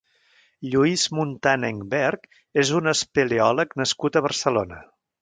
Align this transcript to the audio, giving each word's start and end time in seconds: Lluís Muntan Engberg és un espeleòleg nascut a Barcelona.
Lluís 0.71 1.03
Muntan 1.17 1.69
Engberg 1.69 2.25
és 2.65 2.75
un 2.81 2.93
espeleòleg 2.97 3.81
nascut 3.83 4.19
a 4.23 4.29
Barcelona. 4.31 4.87